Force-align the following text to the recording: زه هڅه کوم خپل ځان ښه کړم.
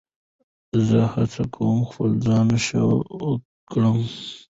زه 0.87 0.99
هڅه 1.13 1.43
کوم 1.55 1.77
خپل 1.89 2.09
ځان 2.25 2.47
ښه 2.65 2.83
کړم. 3.71 3.99